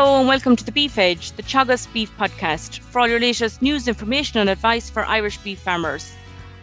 Hello 0.00 0.18
and 0.18 0.26
welcome 0.26 0.56
to 0.56 0.64
the 0.64 0.72
Beef 0.72 0.96
Edge, 0.96 1.32
the 1.32 1.42
Teagasc 1.42 1.92
Beef 1.92 2.10
Podcast, 2.16 2.78
for 2.78 3.00
all 3.00 3.06
your 3.06 3.20
latest 3.20 3.60
news, 3.60 3.86
information, 3.86 4.40
and 4.40 4.48
advice 4.48 4.88
for 4.88 5.04
Irish 5.04 5.36
beef 5.36 5.58
farmers. 5.58 6.10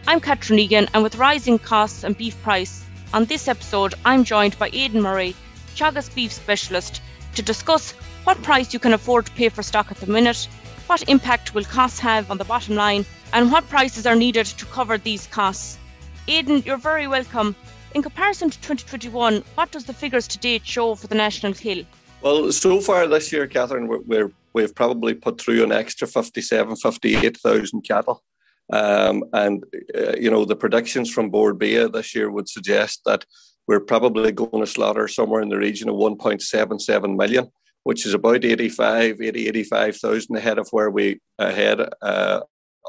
I'm 0.08 0.18
Catherine 0.18 0.58
Egan, 0.58 0.88
and 0.92 1.04
with 1.04 1.14
rising 1.14 1.56
costs 1.60 2.02
and 2.02 2.18
beef 2.18 2.36
price, 2.42 2.84
on 3.14 3.26
this 3.26 3.46
episode, 3.46 3.94
I'm 4.04 4.24
joined 4.24 4.58
by 4.58 4.70
Aidan 4.72 5.02
Murray, 5.02 5.36
Teagasc 5.76 6.12
Beef 6.16 6.32
Specialist, 6.32 7.00
to 7.36 7.42
discuss 7.42 7.92
what 8.24 8.42
price 8.42 8.74
you 8.74 8.80
can 8.80 8.92
afford 8.92 9.26
to 9.26 9.32
pay 9.32 9.50
for 9.50 9.62
stock 9.62 9.92
at 9.92 9.98
the 9.98 10.08
minute, 10.08 10.48
what 10.88 11.08
impact 11.08 11.54
will 11.54 11.62
costs 11.62 12.00
have 12.00 12.32
on 12.32 12.38
the 12.38 12.44
bottom 12.44 12.74
line, 12.74 13.06
and 13.32 13.52
what 13.52 13.68
prices 13.68 14.04
are 14.04 14.16
needed 14.16 14.46
to 14.46 14.66
cover 14.66 14.98
these 14.98 15.28
costs. 15.28 15.78
Aidan, 16.26 16.64
you're 16.66 16.76
very 16.76 17.06
welcome. 17.06 17.54
In 17.94 18.02
comparison 18.02 18.50
to 18.50 18.58
2021, 18.62 19.44
what 19.54 19.70
does 19.70 19.84
the 19.84 19.94
figures 19.94 20.26
to 20.26 20.38
date 20.38 20.66
show 20.66 20.96
for 20.96 21.06
the 21.06 21.14
National 21.14 21.54
Kill? 21.54 21.84
Well, 22.20 22.50
so 22.50 22.80
far 22.80 23.06
this 23.06 23.32
year, 23.32 23.46
Catherine, 23.46 23.86
we're, 23.86 24.32
we 24.52 24.62
have 24.62 24.74
probably 24.74 25.14
put 25.14 25.40
through 25.40 25.62
an 25.62 25.70
extra 25.70 26.08
57, 26.08 26.74
58,000 26.74 27.82
cattle. 27.82 28.24
Um, 28.72 29.24
and, 29.32 29.64
uh, 29.96 30.16
you 30.18 30.30
know, 30.30 30.44
the 30.44 30.56
predictions 30.56 31.12
from 31.12 31.30
Bord 31.30 31.58
Bia 31.58 31.88
this 31.88 32.14
year 32.14 32.30
would 32.30 32.48
suggest 32.48 33.02
that 33.06 33.24
we're 33.68 33.80
probably 33.80 34.32
going 34.32 34.64
to 34.64 34.66
slaughter 34.66 35.06
somewhere 35.06 35.42
in 35.42 35.48
the 35.48 35.56
region 35.58 35.88
of 35.88 35.94
1.77 35.94 37.16
million, 37.16 37.48
which 37.84 38.04
is 38.04 38.14
about 38.14 38.44
85, 38.44 39.22
80, 39.22 39.48
85,000 39.48 40.36
ahead 40.36 40.58
of 40.58 40.68
where 40.72 40.90
we 40.90 41.20
ahead 41.38 41.80
uh, 42.02 42.40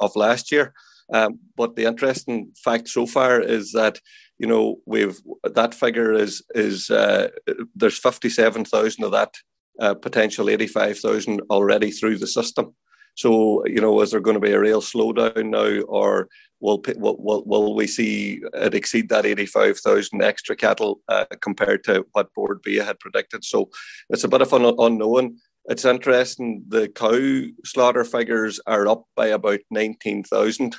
of 0.01 0.15
last 0.15 0.51
year. 0.51 0.73
Um, 1.13 1.39
but 1.55 1.75
the 1.75 1.85
interesting 1.85 2.51
fact 2.55 2.87
so 2.89 3.05
far 3.05 3.39
is 3.39 3.73
that 3.73 3.99
you 4.39 4.47
know 4.47 4.79
we've 4.85 5.19
that 5.43 5.75
figure 5.75 6.13
is 6.13 6.41
is 6.55 6.89
uh, 6.89 7.27
there's 7.75 7.99
57,000 7.99 9.03
of 9.03 9.11
that 9.11 9.35
uh, 9.79 9.93
potential 9.93 10.49
85,000 10.49 11.41
already 11.49 11.91
through 11.91 12.17
the 12.17 12.27
system. 12.27 12.73
So 13.15 13.65
you 13.65 13.81
know, 13.81 13.99
is 14.01 14.11
there 14.11 14.21
going 14.21 14.35
to 14.35 14.47
be 14.47 14.53
a 14.53 14.59
real 14.59 14.81
slowdown 14.81 15.49
now, 15.49 15.81
or 15.83 16.29
will 16.61 16.81
will, 16.95 17.43
will 17.45 17.75
we 17.75 17.85
see 17.85 18.41
it 18.53 18.73
exceed 18.73 19.09
that 19.09 19.25
85,000 19.25 20.21
extra 20.23 20.55
cattle 20.55 21.01
uh, 21.09 21.25
compared 21.41 21.83
to 21.85 22.05
what 22.13 22.33
Bord 22.33 22.61
Bia 22.61 22.85
had 22.85 22.99
predicted? 22.99 23.43
So 23.43 23.69
it's 24.09 24.23
a 24.23 24.29
bit 24.29 24.41
of 24.41 24.53
an 24.53 24.73
unknown. 24.77 25.37
It's 25.65 25.85
interesting. 25.85 26.63
The 26.67 26.87
cow 26.87 27.51
slaughter 27.65 28.05
figures 28.05 28.59
are 28.65 28.87
up 28.87 29.03
by 29.15 29.27
about 29.27 29.59
19,000 29.69 30.75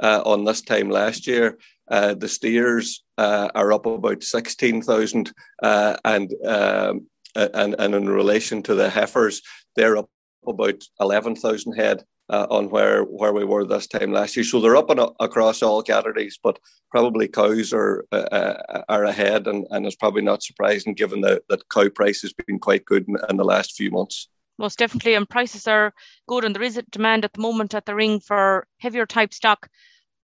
uh, 0.00 0.22
on 0.24 0.44
this 0.44 0.62
time 0.62 0.90
last 0.90 1.26
year. 1.26 1.58
Uh, 1.90 2.14
the 2.14 2.28
steers 2.28 3.02
uh, 3.18 3.48
are 3.54 3.72
up 3.72 3.86
about 3.86 4.22
16,000 4.22 5.32
uh, 5.62 5.96
and, 6.04 6.32
um, 6.46 7.06
and, 7.34 7.74
and 7.78 7.94
in 7.94 8.08
relation 8.08 8.62
to 8.62 8.74
the 8.74 8.88
heifers, 8.88 9.42
they're 9.76 9.96
up 9.96 10.08
about 10.46 10.82
11,000 11.00 11.72
head 11.74 12.04
uh, 12.30 12.46
on 12.48 12.70
where, 12.70 13.02
where 13.02 13.32
we 13.32 13.44
were 13.44 13.64
this 13.64 13.88
time 13.88 14.12
last 14.12 14.36
year. 14.36 14.44
So 14.44 14.60
they're 14.60 14.76
up 14.76 14.90
across 15.18 15.62
all 15.62 15.82
categories, 15.82 16.38
but 16.42 16.58
probably 16.90 17.26
cows 17.26 17.72
are 17.72 18.04
uh, 18.12 18.16
uh, 18.16 18.82
are 18.88 19.04
ahead, 19.04 19.48
and, 19.48 19.66
and 19.70 19.84
it's 19.84 19.96
probably 19.96 20.22
not 20.22 20.42
surprising 20.42 20.94
given 20.94 21.20
that, 21.22 21.42
that 21.48 21.68
cow 21.68 21.88
price 21.88 22.22
has 22.22 22.32
been 22.32 22.60
quite 22.60 22.84
good 22.84 23.06
in, 23.08 23.16
in 23.28 23.36
the 23.36 23.44
last 23.44 23.76
few 23.76 23.90
months 23.90 24.28
most 24.60 24.78
definitely, 24.78 25.14
and 25.14 25.26
prices 25.26 25.66
are 25.66 25.94
good, 26.28 26.44
and 26.44 26.54
there 26.54 26.62
is 26.62 26.76
a 26.76 26.82
demand 26.82 27.24
at 27.24 27.32
the 27.32 27.40
moment 27.40 27.74
at 27.74 27.86
the 27.86 27.94
ring 27.94 28.20
for 28.20 28.66
heavier 28.78 29.06
type 29.06 29.32
stock. 29.32 29.68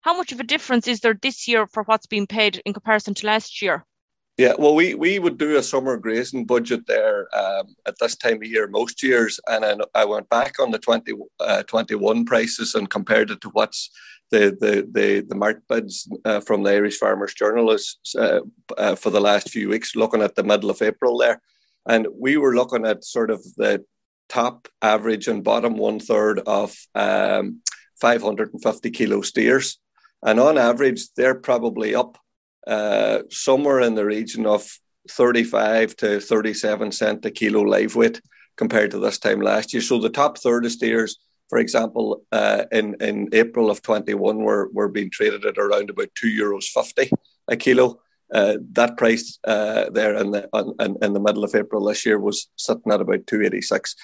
How 0.02 0.16
much 0.16 0.32
of 0.32 0.40
a 0.40 0.44
difference 0.44 0.88
is 0.88 1.00
there 1.00 1.18
this 1.20 1.46
year 1.46 1.66
for 1.66 1.84
what's 1.84 2.06
being 2.06 2.26
paid 2.26 2.60
in 2.66 2.72
comparison 2.72 3.14
to 3.14 3.26
last 3.26 3.62
year? 3.62 3.84
Yeah, 4.36 4.54
well, 4.58 4.74
we, 4.74 4.94
we 4.94 5.18
would 5.18 5.38
do 5.38 5.56
a 5.56 5.62
summer 5.62 5.96
grazing 5.96 6.46
budget 6.46 6.86
there 6.86 7.28
um, 7.36 7.76
at 7.86 7.94
this 8.00 8.16
time 8.16 8.36
of 8.36 8.44
year 8.44 8.66
most 8.66 9.02
years, 9.02 9.38
and 9.46 9.62
then 9.62 9.80
I 9.94 10.04
went 10.04 10.28
back 10.28 10.58
on 10.58 10.70
the 10.70 10.78
20, 10.78 11.12
uh, 11.38 11.62
prices 12.26 12.74
and 12.74 12.90
compared 12.90 13.30
it 13.30 13.40
to 13.42 13.50
what's 13.50 13.90
the 14.30 14.56
the 14.58 14.88
the, 14.90 15.20
the 15.28 15.34
market 15.34 15.62
bids 15.68 16.08
uh, 16.24 16.40
from 16.40 16.62
the 16.62 16.70
Irish 16.70 16.96
Farmers 16.96 17.34
Journal 17.34 17.70
is, 17.70 17.98
uh, 18.18 18.40
uh, 18.78 18.94
for 18.96 19.10
the 19.10 19.20
last 19.20 19.50
few 19.50 19.68
weeks, 19.68 19.94
looking 19.94 20.22
at 20.22 20.34
the 20.34 20.42
middle 20.42 20.70
of 20.70 20.80
April 20.80 21.18
there, 21.18 21.42
and 21.86 22.08
we 22.18 22.38
were 22.38 22.54
looking 22.54 22.86
at 22.86 23.04
sort 23.04 23.30
of 23.30 23.44
the 23.56 23.84
top 24.30 24.66
average 24.80 25.28
and 25.28 25.44
bottom 25.44 25.76
one 25.76 26.00
third 26.00 26.40
of 26.40 26.74
um, 26.94 27.60
550 28.00 28.90
kilo 28.90 29.20
steers 29.20 29.78
and 30.22 30.38
on 30.38 30.58
average, 30.58 31.12
they're 31.14 31.34
probably 31.34 31.94
up 31.94 32.18
uh, 32.66 33.20
somewhere 33.30 33.80
in 33.80 33.94
the 33.94 34.04
region 34.04 34.46
of 34.46 34.78
35 35.10 35.96
to 35.96 36.20
37 36.20 36.92
cent 36.92 37.24
a 37.24 37.30
kilo 37.30 37.62
live 37.62 37.96
weight 37.96 38.20
compared 38.56 38.90
to 38.92 38.98
this 38.98 39.18
time 39.18 39.40
last 39.40 39.72
year. 39.72 39.82
So 39.82 39.98
the 39.98 40.10
top 40.10 40.38
third 40.38 40.64
of 40.64 40.72
steers, 40.72 41.18
for 41.48 41.58
example, 41.58 42.22
uh, 42.30 42.64
in, 42.70 42.96
in 43.00 43.28
April 43.32 43.70
of 43.70 43.82
21 43.82 44.36
were, 44.38 44.70
were 44.72 44.88
being 44.88 45.10
traded 45.10 45.44
at 45.44 45.58
around 45.58 45.90
about 45.90 46.08
two 46.14 46.28
euros 46.28 46.66
50 46.66 47.10
a 47.48 47.56
kilo. 47.56 48.00
Uh, 48.32 48.56
that 48.72 48.96
price 48.96 49.38
uh, 49.44 49.90
there 49.90 50.16
in 50.16 50.30
the, 50.30 50.48
in, 50.80 50.96
in 51.02 51.12
the 51.12 51.20
middle 51.20 51.44
of 51.44 51.54
April 51.54 51.84
this 51.84 52.06
year 52.06 52.18
was 52.18 52.48
sitting 52.56 52.92
at 52.92 53.00
about 53.00 53.26
286. 53.26 53.94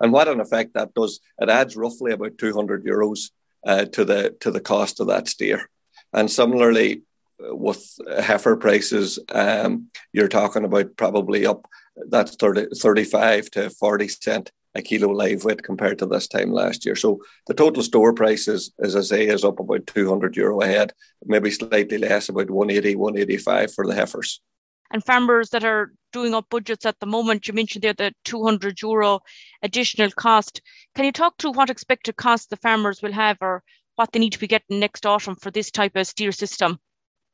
And 0.00 0.12
what 0.12 0.28
an 0.28 0.40
effect 0.40 0.74
that 0.74 0.94
does, 0.94 1.20
it 1.38 1.50
adds 1.50 1.76
roughly 1.76 2.12
about 2.12 2.38
200 2.38 2.84
euros 2.84 3.30
uh, 3.66 3.84
to 3.86 4.04
the 4.04 4.36
to 4.40 4.50
the 4.50 4.60
cost 4.60 5.00
of 5.00 5.08
that 5.08 5.28
steer. 5.28 5.68
And 6.12 6.30
similarly, 6.30 7.02
uh, 7.42 7.54
with 7.54 7.84
heifer 8.22 8.56
prices, 8.56 9.18
um, 9.32 9.88
you're 10.12 10.28
talking 10.28 10.64
about 10.64 10.96
probably 10.96 11.46
up 11.46 11.66
that's 12.08 12.36
30, 12.36 12.68
35 12.74 13.50
to 13.50 13.70
40 13.70 14.08
cent 14.08 14.52
a 14.74 14.82
kilo 14.82 15.08
live 15.08 15.44
weight 15.44 15.62
compared 15.62 15.98
to 15.98 16.06
this 16.06 16.28
time 16.28 16.52
last 16.52 16.86
year. 16.86 16.94
So 16.94 17.20
the 17.46 17.54
total 17.54 17.82
store 17.82 18.12
price 18.12 18.46
is, 18.46 18.72
as 18.80 18.94
I 18.94 19.00
say, 19.00 19.26
is 19.26 19.44
up 19.44 19.58
about 19.58 19.86
200 19.88 20.36
euro 20.36 20.60
a 20.60 20.66
head, 20.66 20.92
maybe 21.24 21.50
slightly 21.50 21.98
less, 21.98 22.28
about 22.28 22.50
180, 22.50 22.94
185 22.94 23.74
for 23.74 23.86
the 23.86 23.94
heifers. 23.94 24.40
And 24.90 25.04
farmers 25.04 25.50
that 25.50 25.64
are 25.64 25.92
doing 26.12 26.34
up 26.34 26.46
budgets 26.50 26.84
at 26.84 26.98
the 27.00 27.06
moment, 27.06 27.46
you 27.46 27.54
mentioned 27.54 27.82
there 27.82 27.92
the 27.92 28.12
200 28.24 28.82
euro 28.82 29.20
additional 29.62 30.10
cost. 30.10 30.60
Can 30.94 31.04
you 31.04 31.12
talk 31.12 31.36
to 31.38 31.50
what 31.50 31.70
expected 31.70 32.16
cost 32.16 32.50
the 32.50 32.56
farmers 32.56 33.00
will 33.02 33.12
have 33.12 33.38
or 33.40 33.62
what 33.96 34.12
they 34.12 34.18
need 34.18 34.32
to 34.32 34.38
be 34.38 34.46
getting 34.46 34.80
next 34.80 35.06
autumn 35.06 35.36
for 35.36 35.50
this 35.50 35.70
type 35.70 35.94
of 35.96 36.06
steer 36.06 36.32
system? 36.32 36.78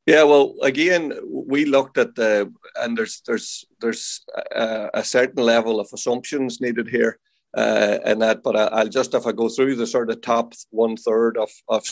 Yeah, 0.07 0.23
well, 0.23 0.55
again, 0.63 1.13
we 1.25 1.65
looked 1.65 1.99
at 1.99 2.15
the 2.15 2.53
and 2.77 2.97
there's 2.97 3.23
there's 3.27 3.65
there's 3.81 4.25
a, 4.55 4.91
a 4.95 5.05
certain 5.05 5.43
level 5.43 5.81
of 5.81 5.89
assumptions 5.93 6.61
needed 6.61 6.89
here, 6.89 7.19
uh, 7.57 7.99
and 8.05 8.23
that. 8.23 8.45
But 8.45 8.55
I, 8.55 8.85
will 8.85 8.89
just 8.89 9.15
if 9.15 9.27
I 9.27 9.33
go 9.33 9.49
through 9.49 9.75
the 9.75 9.87
sort 9.87 10.11
of 10.11 10.21
top 10.21 10.55
one 10.71 10.97
third 10.97 11.37
of 11.37 11.51
of 11.69 11.83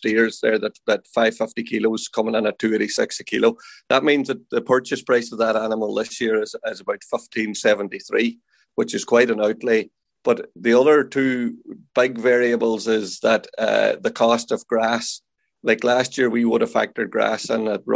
steers 0.00 0.40
there 0.40 0.58
that 0.58 0.78
that 0.86 1.06
550 1.06 1.62
kilos 1.64 2.08
coming 2.08 2.34
in 2.34 2.46
at 2.46 2.58
286 2.58 3.20
a 3.20 3.24
kilo. 3.24 3.56
That 3.88 4.04
means 4.04 4.28
that 4.28 4.48
the 4.50 4.62
purchase 4.62 5.02
price 5.02 5.30
of 5.32 5.38
that 5.38 5.56
animal 5.56 5.94
this 5.94 6.20
year 6.20 6.42
is, 6.42 6.54
is 6.66 6.80
about 6.80 7.02
1573, 7.08 8.38
which 8.76 8.94
is 8.94 9.04
quite 9.04 9.30
an 9.30 9.40
outlay. 9.40 9.90
But 10.24 10.50
the 10.56 10.78
other 10.78 11.04
two 11.04 11.56
big 11.94 12.18
variables 12.18 12.86
is 12.86 13.20
that 13.20 13.46
uh, 13.58 13.96
the 14.00 14.10
cost 14.10 14.52
of 14.52 14.66
grass. 14.66 15.20
Like 15.62 15.84
last 15.84 16.16
year, 16.16 16.30
we 16.30 16.44
would 16.46 16.62
have 16.62 16.72
factored 16.72 17.10
grass 17.10 17.50
in 17.50 17.68
at 17.68 17.86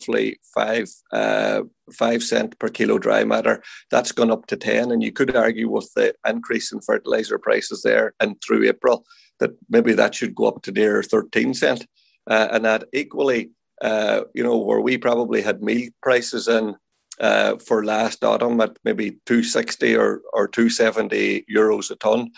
roughly 0.00 0.38
five 0.54 0.88
uh, 1.12 1.62
five 1.92 2.22
cent 2.22 2.58
per 2.58 2.68
kilo 2.68 2.98
dry 2.98 3.24
matter. 3.24 3.62
That's 3.90 4.12
gone 4.12 4.30
up 4.30 4.46
to 4.46 4.56
ten, 4.56 4.90
and 4.90 5.02
you 5.02 5.12
could 5.12 5.34
argue 5.34 5.68
with 5.68 5.90
the 5.94 6.14
increase 6.26 6.72
in 6.72 6.80
fertilizer 6.80 7.38
prices 7.38 7.82
there 7.82 8.14
and 8.20 8.40
through 8.40 8.68
April 8.68 9.04
that 9.40 9.50
maybe 9.68 9.92
that 9.94 10.14
should 10.14 10.34
go 10.34 10.46
up 10.46 10.62
to 10.62 10.70
near 10.70 11.02
13 11.02 11.54
cent. 11.54 11.86
Uh, 12.30 12.48
and 12.52 12.64
that 12.64 12.84
equally, 12.92 13.50
uh, 13.82 14.20
you 14.32 14.44
know, 14.44 14.56
where 14.56 14.80
we 14.80 14.96
probably 14.96 15.42
had 15.42 15.60
meal 15.60 15.90
prices 16.02 16.46
in 16.46 16.76
uh, 17.20 17.56
for 17.56 17.84
last 17.84 18.22
autumn 18.22 18.60
at 18.60 18.78
maybe 18.84 19.18
260 19.26 19.96
or, 19.96 20.20
or 20.32 20.46
270 20.46 21.44
euros 21.52 21.90
a 21.90 21.96
ton, 21.96 22.30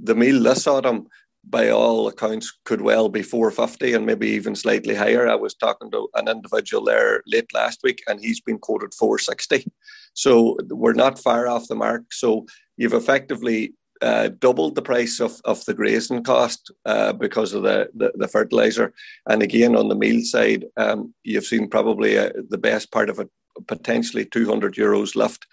the 0.00 0.14
meal 0.14 0.42
this 0.42 0.66
autumn, 0.66 1.08
by 1.48 1.70
all 1.70 2.08
accounts, 2.08 2.52
could 2.64 2.80
well 2.80 3.08
be 3.08 3.22
450 3.22 3.92
and 3.92 4.06
maybe 4.06 4.28
even 4.28 4.54
slightly 4.54 4.94
higher. 4.94 5.28
I 5.28 5.34
was 5.34 5.54
talking 5.54 5.90
to 5.90 6.08
an 6.14 6.28
individual 6.28 6.84
there 6.84 7.22
late 7.26 7.52
last 7.54 7.80
week 7.82 8.02
and 8.06 8.20
he's 8.20 8.40
been 8.40 8.58
quoted 8.58 8.94
460. 8.94 9.70
So 10.14 10.56
we're 10.68 10.92
not 10.92 11.18
far 11.18 11.48
off 11.48 11.68
the 11.68 11.74
mark. 11.74 12.12
So 12.12 12.46
you've 12.76 12.94
effectively 12.94 13.74
uh, 14.02 14.28
doubled 14.38 14.74
the 14.74 14.82
price 14.82 15.20
of, 15.20 15.40
of 15.44 15.64
the 15.64 15.74
grazing 15.74 16.22
cost 16.22 16.70
uh, 16.84 17.12
because 17.12 17.54
of 17.54 17.62
the, 17.62 17.88
the, 17.94 18.12
the, 18.16 18.28
fertilizer. 18.28 18.92
And 19.26 19.42
again, 19.42 19.76
on 19.76 19.88
the 19.88 19.94
meal 19.94 20.22
side, 20.24 20.66
um, 20.76 21.14
you've 21.22 21.46
seen 21.46 21.68
probably 21.68 22.18
uh, 22.18 22.30
the 22.50 22.58
best 22.58 22.92
part 22.92 23.08
of 23.08 23.18
it, 23.18 23.30
potentially 23.66 24.24
200 24.24 24.74
euros 24.74 25.16
left. 25.16 25.46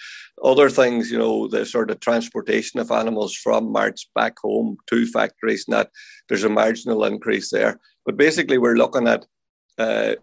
Other 0.43 0.69
things, 0.69 1.11
you 1.11 1.17
know, 1.17 1.47
the 1.47 1.65
sort 1.65 1.91
of 1.91 1.99
transportation 1.99 2.79
of 2.79 2.91
animals 2.91 3.35
from 3.35 3.71
marts 3.71 4.09
back 4.15 4.39
home 4.39 4.77
to 4.87 5.05
factories, 5.05 5.65
and 5.67 5.75
that 5.75 5.91
there's 6.27 6.43
a 6.43 6.49
marginal 6.49 7.03
increase 7.05 7.51
there. 7.51 7.79
But 8.05 8.17
basically, 8.17 8.57
we're 8.57 8.75
looking 8.75 9.07
at 9.07 9.25
uh, 9.77 10.15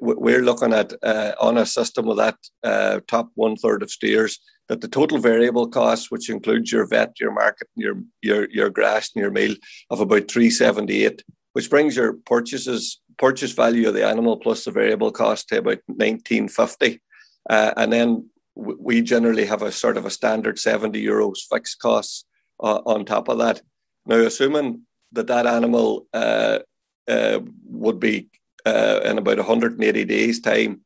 we're 0.00 0.42
looking 0.42 0.72
at 0.72 0.92
uh, 1.02 1.32
on 1.40 1.58
a 1.58 1.66
system 1.66 2.08
of 2.08 2.16
that 2.16 2.36
uh, 2.62 3.00
top 3.08 3.30
one 3.34 3.56
third 3.56 3.82
of 3.82 3.90
steers 3.90 4.38
that 4.68 4.80
the 4.80 4.88
total 4.88 5.18
variable 5.18 5.68
cost, 5.68 6.10
which 6.10 6.30
includes 6.30 6.72
your 6.72 6.86
vet, 6.86 7.18
your 7.20 7.32
market, 7.32 7.68
your 7.74 7.96
your 8.22 8.48
your 8.50 8.70
grass, 8.70 9.10
and 9.14 9.22
your 9.22 9.30
meal, 9.30 9.54
of 9.90 10.00
about 10.00 10.30
three 10.30 10.50
seventy 10.50 11.04
eight, 11.04 11.22
which 11.52 11.68
brings 11.68 11.96
your 11.96 12.14
purchases 12.26 13.00
purchase 13.18 13.52
value 13.52 13.88
of 13.88 13.94
the 13.94 14.06
animal 14.06 14.36
plus 14.36 14.64
the 14.64 14.70
variable 14.70 15.12
cost 15.12 15.48
to 15.48 15.58
about 15.58 15.78
nineteen 15.88 16.48
fifty, 16.48 17.00
uh, 17.48 17.72
and 17.76 17.92
then 17.92 18.28
we 18.54 19.00
generally 19.00 19.46
have 19.46 19.62
a 19.62 19.72
sort 19.72 19.96
of 19.96 20.04
a 20.04 20.10
standard 20.10 20.58
seventy 20.58 21.04
euros 21.04 21.38
fixed 21.50 21.78
costs 21.78 22.24
uh, 22.60 22.80
on 22.86 23.04
top 23.04 23.28
of 23.28 23.38
that. 23.38 23.62
Now, 24.06 24.16
assuming 24.16 24.82
that 25.12 25.26
that 25.28 25.46
animal 25.46 26.06
uh, 26.12 26.60
uh 27.08 27.40
would 27.66 27.98
be 27.98 28.28
uh, 28.64 29.00
in 29.04 29.18
about 29.18 29.38
180 29.38 30.04
days' 30.04 30.40
time 30.40 30.82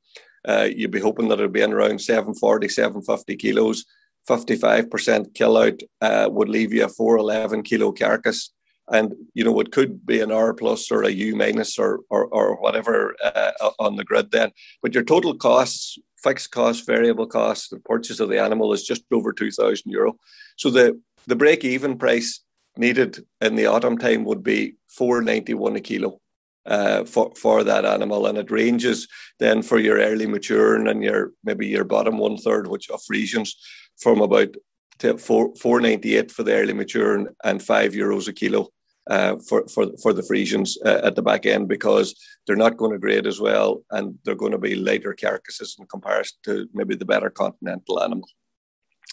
uh, 0.49 0.69
you'd 0.75 0.93
be 0.93 1.01
hoping 1.01 1.29
that 1.29 1.41
it'd 1.41 1.53
be 1.53 1.61
in 1.61 1.73
around 1.73 2.01
740, 2.01 2.69
750 2.69 3.37
kilos. 3.37 3.85
55% 4.29 5.35
kill 5.35 5.57
out 5.57 6.33
would 6.33 6.49
leave 6.49 6.73
you 6.73 6.85
a 6.85 6.89
411 6.89 7.63
kilo 7.63 7.93
carcass. 7.93 8.53
And, 8.91 9.15
you 9.35 9.43
know, 9.45 9.59
it 9.61 9.73
could 9.73 10.07
be 10.07 10.21
an 10.21 10.31
R 10.31 10.55
plus 10.55 10.91
or 10.91 11.03
a 11.03 11.11
U 11.11 11.35
minus 11.35 11.79
or, 11.79 12.01
or, 12.09 12.27
or 12.27 12.61
whatever 12.61 13.17
uh, 13.25 13.71
on 13.79 13.97
the 13.97 14.05
grid 14.05 14.31
then. 14.31 14.51
But 14.83 14.95
your 14.95 15.03
total 15.03 15.35
costs, 15.35 15.99
fixed 16.23 16.53
costs, 16.53 16.85
variable 16.85 17.27
costs, 17.27 17.69
the 17.69 17.81
purchase 17.81 18.21
of 18.21 18.29
the 18.29 18.41
animal 18.41 18.73
is 18.73 18.85
just 18.85 19.03
over 19.13 19.33
2,000 19.33 19.91
euro. 19.91 20.17
So 20.57 20.71
the, 20.71 21.01
the 21.27 21.37
break 21.37 21.65
even 21.65 21.99
price 21.99 22.41
needed 22.77 23.25
in 23.41 23.57
the 23.57 23.67
autumn 23.67 23.99
time 23.99 24.25
would 24.25 24.43
be 24.43 24.77
491 24.89 25.77
a 25.77 25.81
kilo 25.81 26.21
uh, 26.67 27.05
for 27.05 27.33
for 27.37 27.65
that 27.65 27.85
animal, 27.85 28.27
and 28.27 28.39
it 28.39 28.51
ranges 28.51 29.09
then 29.39 29.63
for 29.63 29.79
your 29.79 29.99
early 29.99 30.27
maturing 30.27 30.89
and 30.89 31.03
your 31.03 31.33
maybe 31.45 31.67
your 31.67 31.85
bottom 31.85 32.19
one 32.19 32.37
third, 32.37 32.67
which 32.67 32.91
of 32.91 33.01
Friesians, 33.11 33.51
from 33.99 34.21
about 34.21 34.55
to 34.99 35.17
four 35.19 35.55
four 35.57 35.81
ninety 35.81 36.17
eight 36.17 36.31
for 36.33 36.43
the 36.43 36.55
early 36.55 36.73
maturing 36.73 37.29
and 37.45 37.63
five 37.63 37.93
euros 37.93 38.29
a 38.29 38.33
kilo. 38.33 38.69
Uh, 39.09 39.37
for 39.49 39.65
for 39.69 39.87
for 40.03 40.13
the 40.13 40.23
Friesians 40.23 40.77
uh, 40.85 41.01
at 41.05 41.15
the 41.15 41.23
back 41.23 41.47
end 41.47 41.69
because 41.69 42.13
they're 42.45 42.57
not 42.57 42.77
going 42.77 42.91
to 42.91 42.99
grade 42.99 43.25
as 43.25 43.39
well 43.39 43.85
and 43.93 44.19
they're 44.25 44.35
going 44.35 44.51
to 44.51 44.59
be 44.59 44.75
lighter 44.75 45.15
carcasses 45.15 45.77
in 45.79 45.87
comparison 45.87 46.37
to 46.43 46.69
maybe 46.75 46.97
the 46.97 47.05
better 47.05 47.31
continental 47.31 48.03
animal. 48.03 48.29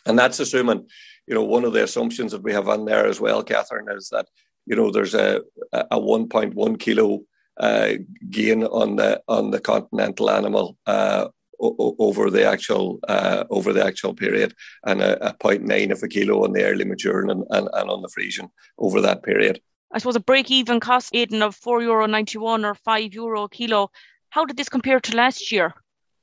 And 0.07 0.17
that's 0.17 0.39
assuming, 0.39 0.87
you 1.27 1.35
know, 1.35 1.43
one 1.43 1.63
of 1.63 1.73
the 1.73 1.83
assumptions 1.83 2.31
that 2.31 2.41
we 2.41 2.53
have 2.53 2.69
on 2.69 2.85
there 2.85 3.05
as 3.05 3.19
well, 3.19 3.43
Catherine, 3.43 3.87
is 3.95 4.09
that 4.09 4.27
you 4.65 4.75
know 4.75 4.89
there's 4.89 5.13
a 5.13 5.41
a 5.73 5.99
1.1 5.99 6.79
kilo 6.79 7.21
uh, 7.59 7.93
gain 8.29 8.63
on 8.63 8.95
the 8.95 9.21
on 9.27 9.51
the 9.51 9.59
continental 9.59 10.29
animal 10.31 10.77
uh, 10.87 11.27
over 11.59 12.29
the 12.29 12.45
actual 12.45 12.99
uh, 13.07 13.43
over 13.49 13.73
the 13.73 13.85
actual 13.85 14.13
period, 14.13 14.53
and 14.85 15.01
a, 15.01 15.29
a 15.29 15.33
0.9 15.33 15.91
of 15.91 16.03
a 16.03 16.07
kilo 16.07 16.43
on 16.43 16.53
the 16.53 16.63
early 16.63 16.85
maturing 16.85 17.29
and, 17.29 17.43
and, 17.51 17.69
and 17.73 17.89
on 17.89 18.01
the 18.01 18.09
Friesian 18.09 18.49
over 18.77 19.01
that 19.01 19.23
period. 19.23 19.61
I 19.93 19.99
suppose 19.99 20.15
a 20.15 20.19
break 20.19 20.49
even 20.49 20.79
cost 20.79 21.13
Aidan 21.13 21.43
of 21.43 21.55
four 21.55 21.81
euro 21.81 22.07
ninety 22.07 22.39
one 22.39 22.65
or 22.65 22.73
five 22.73 23.13
euro 23.13 23.43
a 23.43 23.49
kilo. 23.49 23.91
How 24.29 24.43
did 24.45 24.57
this 24.57 24.69
compare 24.69 24.99
to 24.99 25.15
last 25.15 25.51
year? 25.51 25.73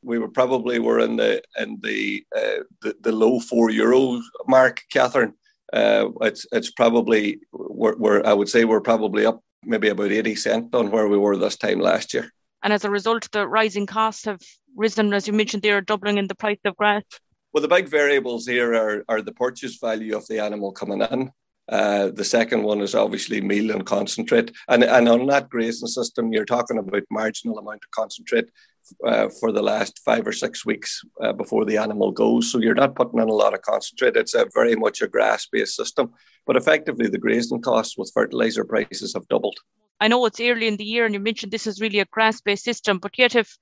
We 0.02 0.18
were 0.18 0.28
probably 0.28 0.80
were 0.80 0.98
in 0.98 1.16
the 1.16 1.42
in 1.56 1.78
the 1.80 2.24
uh, 2.36 2.64
the, 2.82 2.96
the, 3.00 3.12
low 3.12 3.38
four 3.38 3.70
euro 3.70 4.20
mark, 4.48 4.82
Catherine. 4.90 5.34
Uh, 5.72 6.08
it's 6.22 6.46
it's 6.50 6.70
probably 6.72 7.40
we're, 7.52 7.96
we're, 7.96 8.26
I 8.26 8.32
would 8.32 8.48
say 8.48 8.64
we're 8.64 8.80
probably 8.80 9.24
up 9.24 9.40
maybe 9.64 9.88
about 9.88 10.10
80 10.10 10.34
cent 10.36 10.74
on 10.74 10.90
where 10.90 11.06
we 11.06 11.18
were 11.18 11.36
this 11.36 11.56
time 11.56 11.80
last 11.80 12.14
year. 12.14 12.32
And 12.62 12.72
as 12.72 12.84
a 12.84 12.90
result, 12.90 13.30
the 13.30 13.46
rising 13.46 13.86
costs 13.86 14.24
have 14.24 14.40
risen, 14.74 15.12
as 15.12 15.26
you 15.26 15.32
mentioned, 15.32 15.62
they 15.62 15.70
are 15.70 15.80
doubling 15.80 16.18
in 16.18 16.26
the 16.26 16.34
price 16.34 16.58
of 16.64 16.76
grass. 16.76 17.02
Well, 17.52 17.62
the 17.62 17.68
big 17.68 17.88
variables 17.88 18.46
here 18.46 18.74
are, 18.74 19.04
are 19.08 19.22
the 19.22 19.32
purchase 19.32 19.76
value 19.76 20.16
of 20.16 20.26
the 20.28 20.42
animal 20.42 20.72
coming 20.72 21.02
in. 21.02 21.30
Uh, 21.70 22.10
the 22.10 22.24
second 22.24 22.64
one 22.64 22.80
is 22.80 22.94
obviously 22.96 23.40
meal 23.40 23.70
and 23.70 23.86
concentrate. 23.86 24.50
And, 24.68 24.82
and 24.82 25.08
on 25.08 25.26
that 25.26 25.48
grazing 25.48 25.88
system, 25.88 26.32
you're 26.32 26.44
talking 26.44 26.78
about 26.78 27.04
marginal 27.10 27.58
amount 27.58 27.84
of 27.84 27.90
concentrate 27.92 28.50
uh, 29.06 29.28
for 29.38 29.52
the 29.52 29.62
last 29.62 30.00
five 30.04 30.26
or 30.26 30.32
six 30.32 30.66
weeks 30.66 31.00
uh, 31.22 31.32
before 31.32 31.64
the 31.64 31.76
animal 31.76 32.10
goes. 32.10 32.50
So 32.50 32.58
you're 32.58 32.74
not 32.74 32.96
putting 32.96 33.20
in 33.20 33.28
a 33.28 33.32
lot 33.32 33.54
of 33.54 33.62
concentrate. 33.62 34.16
It's 34.16 34.34
a 34.34 34.48
very 34.52 34.74
much 34.74 35.00
a 35.00 35.06
grass 35.08 35.46
based 35.46 35.76
system. 35.76 36.12
But 36.44 36.56
effectively, 36.56 37.06
the 37.06 37.18
grazing 37.18 37.62
costs 37.62 37.96
with 37.96 38.10
fertilizer 38.12 38.64
prices 38.64 39.14
have 39.14 39.28
doubled. 39.28 39.58
I 40.00 40.08
know 40.08 40.24
it's 40.24 40.40
early 40.40 40.66
in 40.66 40.78
the 40.78 40.84
year, 40.84 41.04
and 41.04 41.14
you 41.14 41.20
mentioned 41.20 41.52
this 41.52 41.66
is 41.66 41.80
really 41.80 42.00
a 42.00 42.06
grass 42.06 42.40
based 42.40 42.64
system, 42.64 42.98
but 42.98 43.18
yet 43.18 43.36
if 43.36 43.56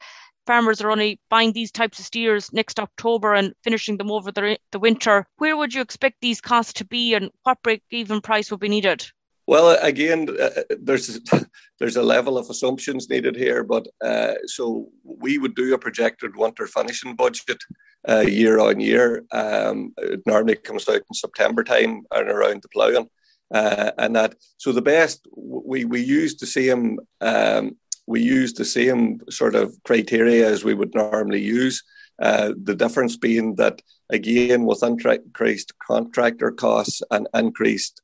farmers 0.49 0.81
are 0.81 0.91
only 0.91 1.21
buying 1.29 1.53
these 1.53 1.71
types 1.71 1.99
of 1.99 2.07
steers 2.07 2.51
next 2.55 2.81
October 2.81 3.35
and 3.35 3.53
finishing 3.63 3.99
them 3.99 4.11
over 4.11 4.33
the, 4.33 4.59
the 4.73 4.79
winter, 4.79 5.27
where 5.37 5.59
would 5.59 5.75
you 5.75 5.83
expect 5.83 6.17
these 6.23 6.41
costs 6.41 6.73
to 6.73 6.87
be 6.87 7.13
and 7.13 7.31
what 7.43 7.63
break 7.63 7.83
even 7.91 8.23
price 8.23 8.51
would 8.51 8.61
be 8.61 8.69
needed? 8.69 9.07
Well, 9.47 9.79
again, 9.83 10.29
uh, 10.41 10.51
uh 10.57 10.63
there's 10.81 11.21
there's 11.79 11.97
a 11.97 12.03
level 12.03 12.39
of 12.39 12.49
assumptions 12.49 13.11
needed 13.11 13.37
here, 13.37 13.63
but 13.63 13.87
uh, 14.03 14.35
so 14.47 14.89
we 15.05 15.37
would 15.37 15.55
do 15.55 15.75
a 15.75 15.85
projected 15.87 16.33
winter 16.35 16.67
finishing 16.67 17.15
budget 17.15 17.61
uh, 18.09 18.25
year 18.41 18.59
on 18.59 18.81
year. 18.81 19.25
Um, 19.33 19.93
it 19.99 20.21
normally 20.27 20.57
comes 20.57 20.89
out 20.89 21.03
in 21.09 21.15
September 21.15 21.63
time 21.63 22.03
and 22.11 22.29
around 22.29 22.63
the 22.63 22.69
ploughing, 22.69 23.09
uh, 23.55 23.91
and 23.99 24.17
that. 24.17 24.35
So 24.59 24.73
the 24.73 24.89
best 24.95 25.27
we 25.35 25.85
we 25.85 26.01
use 26.03 26.37
the 26.37 26.47
same 26.47 26.99
um, 27.21 27.77
we 28.09 28.21
use 28.21 28.53
the 28.53 28.65
same 28.65 29.21
sort 29.31 29.55
of 29.55 29.77
criteria 29.85 30.49
as 30.49 30.65
we 30.65 30.75
would 30.75 30.95
normally 30.95 31.43
use. 31.43 31.83
Uh, 32.21 32.53
the 32.69 32.75
difference 32.75 33.17
being 33.17 33.55
that 33.57 33.81
again 34.11 34.65
with 34.65 34.83
increased 34.83 35.73
contractor 35.79 36.51
costs 36.51 37.03
and 37.11 37.29
increased 37.35 38.01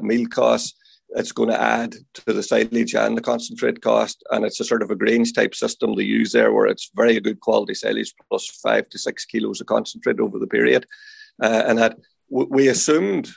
meal 0.00 0.26
costs 0.26 0.74
it's 1.14 1.32
going 1.32 1.50
to 1.50 1.60
add 1.60 1.94
to 2.14 2.32
the 2.32 2.42
silage 2.42 2.94
and 2.94 3.16
the 3.16 3.22
concentrate 3.22 3.82
cost. 3.82 4.22
And 4.30 4.44
it's 4.44 4.60
a 4.60 4.64
sort 4.64 4.82
of 4.82 4.90
a 4.90 4.96
Grange 4.96 5.32
type 5.32 5.54
system 5.54 5.94
they 5.94 6.04
use 6.04 6.32
there 6.32 6.52
where 6.52 6.66
it's 6.66 6.90
very 6.94 7.20
good 7.20 7.40
quality 7.40 7.74
silage 7.74 8.14
plus 8.28 8.46
five 8.62 8.88
to 8.90 8.98
six 8.98 9.24
kilos 9.24 9.60
of 9.60 9.66
concentrate 9.66 10.20
over 10.20 10.38
the 10.38 10.46
period. 10.46 10.86
Uh, 11.42 11.62
and 11.66 11.78
that 11.78 11.98
we 12.28 12.68
assumed, 12.68 13.30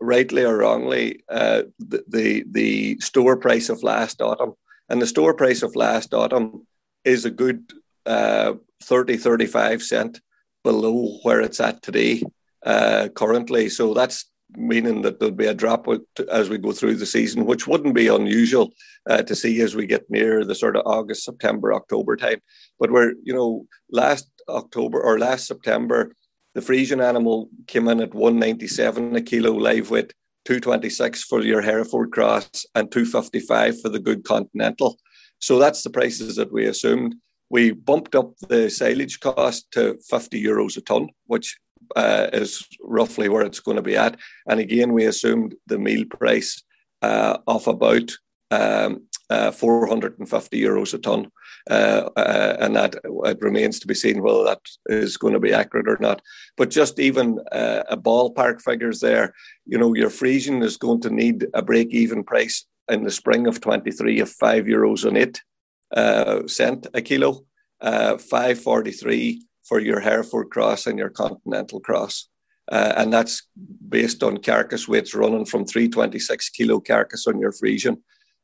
rightly 0.00 0.44
or 0.44 0.58
wrongly, 0.58 1.24
uh, 1.28 1.62
the, 1.78 2.04
the, 2.08 2.44
the 2.50 3.00
store 3.00 3.36
price 3.36 3.68
of 3.68 3.82
last 3.82 4.20
autumn. 4.20 4.54
And 4.90 5.00
the 5.00 5.06
store 5.06 5.34
price 5.34 5.62
of 5.62 5.76
last 5.76 6.12
autumn 6.12 6.66
is 7.04 7.24
a 7.24 7.30
good 7.30 7.72
uh, 8.04 8.54
30, 8.82 9.16
35 9.16 9.82
cent 9.82 10.20
below 10.64 11.18
where 11.22 11.40
it's 11.40 11.60
at 11.60 11.80
today 11.80 12.22
uh, 12.66 13.08
currently. 13.14 13.68
So 13.68 13.94
that's 13.94 14.26
meaning 14.56 15.02
that 15.02 15.20
there'll 15.20 15.34
be 15.34 15.46
a 15.46 15.54
drop 15.54 15.86
as 16.30 16.48
we 16.48 16.58
go 16.58 16.72
through 16.72 16.96
the 16.96 17.06
season, 17.06 17.46
which 17.46 17.68
wouldn't 17.68 17.94
be 17.94 18.08
unusual 18.08 18.72
uh, 19.08 19.22
to 19.22 19.36
see 19.36 19.60
as 19.60 19.76
we 19.76 19.86
get 19.86 20.10
near 20.10 20.44
the 20.44 20.56
sort 20.56 20.76
of 20.76 20.82
August, 20.86 21.24
September, 21.24 21.72
October 21.72 22.16
time. 22.16 22.40
But 22.78 22.90
we're, 22.90 23.14
you 23.22 23.32
know, 23.32 23.66
last 23.90 24.28
October 24.48 25.00
or 25.00 25.18
last 25.20 25.46
September, 25.46 26.14
the 26.54 26.60
Friesian 26.60 27.02
animal 27.02 27.48
came 27.68 27.86
in 27.86 28.00
at 28.00 28.12
197 28.12 29.14
a 29.14 29.22
kilo 29.22 29.52
live 29.52 29.90
weight, 29.90 30.12
226 30.44 31.24
for 31.24 31.42
your 31.42 31.62
Hereford 31.62 32.12
cross, 32.12 32.66
and 32.74 32.90
255 32.90 33.80
for 33.80 33.88
the 33.88 33.98
good 33.98 34.24
Continental. 34.24 34.98
So 35.38 35.58
that's 35.58 35.82
the 35.82 35.90
prices 35.90 36.36
that 36.36 36.52
we 36.52 36.66
assumed. 36.66 37.14
We 37.48 37.72
bumped 37.72 38.14
up 38.14 38.36
the 38.48 38.70
silage 38.70 39.20
cost 39.20 39.70
to 39.72 39.98
50 40.08 40.42
euros 40.42 40.76
a 40.76 40.80
ton, 40.80 41.08
which 41.26 41.58
uh, 41.96 42.28
is 42.32 42.66
roughly 42.82 43.28
where 43.28 43.42
it's 43.42 43.60
going 43.60 43.76
to 43.76 43.82
be 43.82 43.96
at. 43.96 44.16
And 44.46 44.60
again, 44.60 44.92
we 44.92 45.06
assumed 45.06 45.54
the 45.66 45.78
meal 45.78 46.04
price 46.08 46.62
uh, 47.02 47.38
of 47.46 47.66
about 47.66 48.12
um, 48.50 49.06
uh, 49.30 49.52
450 49.52 50.60
euros 50.60 50.92
a 50.92 50.98
ton. 50.98 51.30
Uh, 51.70 52.08
uh, 52.16 52.56
and 52.58 52.74
that 52.74 52.96
it 53.04 53.38
remains 53.40 53.78
to 53.78 53.86
be 53.86 53.94
seen 53.94 54.22
whether 54.22 54.44
that 54.44 54.60
is 54.86 55.16
going 55.16 55.34
to 55.34 55.40
be 55.40 55.52
accurate 55.52 55.88
or 55.88 55.98
not. 56.00 56.22
But 56.56 56.70
just 56.70 56.98
even 56.98 57.38
a 57.52 57.96
ballpark 57.96 58.62
figures 58.62 59.00
there, 59.00 59.34
you 59.66 59.78
know, 59.78 59.94
your 59.94 60.10
Friesian 60.10 60.62
is 60.64 60.76
going 60.76 61.00
to 61.02 61.10
need 61.10 61.46
a 61.54 61.62
break 61.62 61.90
even 61.90 62.24
price 62.24 62.64
in 62.90 63.04
the 63.04 63.10
spring 63.10 63.46
of 63.46 63.60
23 63.60 64.20
of 64.20 64.30
5 64.30 64.64
euros 64.64 65.04
and 65.04 65.16
8 65.16 66.48
cent 66.48 66.86
a 66.94 67.02
kilo, 67.02 67.44
543 67.80 69.42
for 69.62 69.78
your 69.78 70.00
Hereford 70.00 70.50
cross 70.50 70.86
and 70.86 70.98
your 70.98 71.10
Continental 71.10 71.80
cross. 71.80 72.28
And 72.68 73.12
that's 73.12 73.42
based 73.88 74.22
on 74.22 74.38
carcass 74.38 74.88
weights 74.88 75.14
running 75.14 75.44
from 75.44 75.66
326 75.66 76.48
kilo 76.48 76.80
carcass 76.80 77.26
on 77.26 77.38
your 77.38 77.52
Friesian 77.52 77.98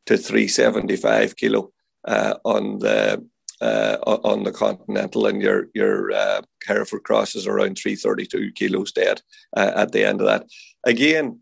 to 0.07 0.17
375 0.17 1.37
kilo 1.37 1.73
uh, 2.07 2.35
on 2.45 2.79
the 2.79 3.25
uh, 3.61 3.97
on 4.05 4.45
the 4.45 4.53
Continental, 4.53 5.27
and 5.27 5.41
your 5.41 5.69
your 5.75 6.13
uh, 6.13 6.43
Hereford 6.67 7.05
cross 7.05 7.35
is 7.35 7.47
around 7.47 7.77
332 7.77 8.53
kilos 8.53 8.93
dead 8.93 9.23
uh, 9.57 9.73
at 9.75 9.93
the 9.93 10.05
end 10.05 10.21
of 10.21 10.27
that. 10.27 10.47
Again, 10.85 11.41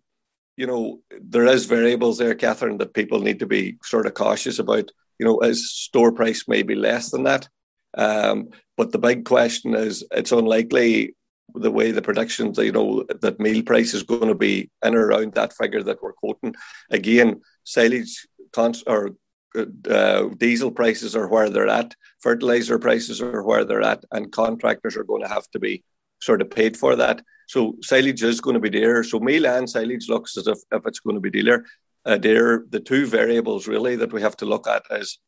you 0.57 0.67
know 0.67 1.01
there 1.21 1.47
is 1.47 1.67
variables 1.67 2.19
there, 2.19 2.35
Catherine, 2.35 2.79
that 2.79 2.95
people 2.95 3.21
need 3.21 3.41
to 3.41 3.47
be 3.47 3.77
sort 3.83 4.07
of 4.07 4.15
cautious 4.15 4.59
about. 4.59 4.91
You 5.19 5.27
know, 5.27 5.39
as 5.39 5.71
store 5.71 6.11
price 6.11 6.49
may 6.49 6.63
be 6.63 6.75
less 6.75 7.11
than 7.11 7.23
that, 7.25 7.49
um, 7.97 8.49
but 8.77 8.91
the 8.91 8.99
big 8.99 9.25
question 9.25 9.75
is 9.75 10.05
it's 10.11 10.33
unlikely 10.33 11.15
the 11.55 11.71
way 11.71 11.93
the 11.93 12.03
predictions, 12.03 12.59
you 12.59 12.73
know, 12.73 13.05
that 13.21 13.39
meal 13.39 13.63
price 13.63 13.95
is 13.95 14.03
going 14.03 14.27
to 14.27 14.35
be 14.35 14.71
in 14.85 14.95
or 14.95 15.07
around 15.07 15.35
that 15.35 15.53
figure 15.53 15.83
that 15.85 16.03
we're 16.03 16.13
quoting. 16.13 16.55
Again, 16.91 17.43
silage 17.63 18.27
cons- 18.55 18.85
or 18.87 19.17
uh, 19.89 20.29
diesel 20.39 20.71
prices 20.71 21.15
are 21.15 21.29
where 21.29 21.51
they're 21.51 21.69
at, 21.69 21.95
fertilizer 22.21 22.79
prices 22.79 23.21
are 23.21 23.43
where 23.43 23.65
they're 23.65 23.83
at, 23.83 24.05
and 24.13 24.33
contractors 24.33 24.97
are 24.97 25.05
going 25.05 25.23
to 25.23 25.29
have 25.29 25.49
to 25.51 25.59
be 25.59 25.85
sort 26.21 26.43
of 26.43 26.51
paid 26.51 26.77
for 26.77 26.97
that. 26.97 27.23
So 27.49 27.77
silage 27.83 28.23
is 28.23 28.41
going 28.41 28.55
to 28.55 28.61
be 28.61 28.71
there. 28.71 29.05
So 29.05 29.21
meal 29.21 29.47
and 29.47 29.69
silage 29.69 30.09
looks 30.09 30.37
as 30.37 30.47
if, 30.47 30.59
if 30.73 30.83
it's 30.87 31.01
going 31.01 31.17
to 31.17 31.21
be 31.21 31.31
dealer. 31.31 31.67
Uh, 32.07 32.19
there, 32.19 32.65
the 32.71 32.81
two 32.81 33.07
variables 33.07 33.69
really 33.69 33.97
that 33.97 34.13
we 34.13 34.21
have 34.23 34.37
to 34.39 34.47
look 34.47 34.67
at 34.67 34.83
is 34.91 35.19